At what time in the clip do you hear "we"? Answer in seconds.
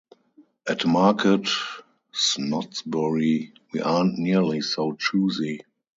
3.71-3.81